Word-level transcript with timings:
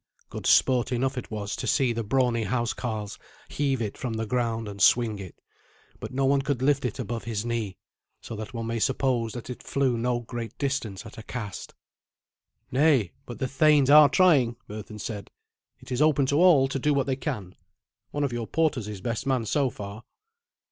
Good 0.31 0.47
sport 0.47 0.91
enough 0.91 1.15
it 1.15 1.29
was 1.29 1.55
to 1.55 1.67
see 1.67 1.93
the 1.93 2.03
brawny 2.03 2.45
housecarls 2.45 3.19
heave 3.49 3.83
it 3.83 3.99
from 3.99 4.13
the 4.13 4.25
ground 4.25 4.67
and 4.67 4.81
swing 4.81 5.19
it. 5.19 5.39
But 5.99 6.11
no 6.11 6.25
one 6.25 6.41
could 6.41 6.63
lift 6.63 6.85
it 6.85 6.97
above 6.97 7.25
his 7.25 7.45
knee, 7.45 7.77
so 8.19 8.35
that 8.35 8.51
one 8.51 8.65
may 8.65 8.79
suppose 8.79 9.33
that 9.33 9.47
it 9.51 9.61
flew 9.61 9.99
no 9.99 10.19
great 10.21 10.57
distance 10.57 11.05
at 11.05 11.19
a 11.19 11.21
cast. 11.21 11.75
"Nay, 12.71 13.11
but 13.27 13.37
the 13.37 13.47
thanes 13.47 13.91
are 13.91 14.09
trying," 14.09 14.55
Berthun 14.67 14.97
said. 14.99 15.29
"It 15.81 15.91
is 15.91 16.01
open 16.01 16.25
to 16.25 16.37
all 16.37 16.67
to 16.69 16.79
do 16.79 16.95
what 16.95 17.05
they 17.05 17.15
can. 17.15 17.53
One 18.09 18.23
of 18.23 18.33
your 18.33 18.47
porters 18.47 18.87
is 18.87 19.01
best 19.01 19.27
man 19.27 19.45
so 19.45 19.69
far." 19.69 20.03